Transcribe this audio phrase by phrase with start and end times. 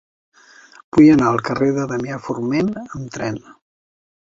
[0.97, 3.41] Vull anar al carrer de Damià Forment amb tren.